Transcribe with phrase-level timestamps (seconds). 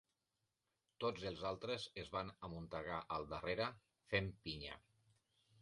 [1.03, 3.71] Tots els altres es van amuntegar al darrere,
[4.15, 4.83] fent pinya.